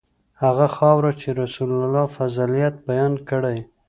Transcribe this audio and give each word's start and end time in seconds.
هغه 0.43 0.67
خاوره 0.77 1.11
چې 1.21 1.29
رسول 1.41 1.69
الله 1.81 2.05
فضیلت 2.17 2.75
بیان 2.87 3.13
کړی. 3.29 3.57